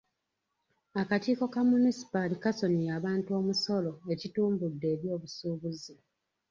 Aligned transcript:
Akakiiko 1.01 1.45
ka 1.53 1.61
munisipaali 1.69 2.35
kasonyiye 2.43 2.91
abantu 2.99 3.29
omusolo 3.39 3.91
ekitumbude 4.13 4.85
ebyobusuubuzi. 4.95 5.95